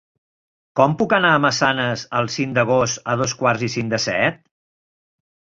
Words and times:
Com 0.79 0.95
puc 1.01 1.13
anar 1.17 1.33
a 1.33 1.41
Massanes 1.43 2.05
el 2.21 2.31
cinc 2.37 2.57
d'agost 2.57 3.05
a 3.15 3.19
dos 3.23 3.39
quarts 3.43 3.67
i 3.69 3.73
cinc 3.77 3.97
de 3.97 4.01
set? 4.11 4.41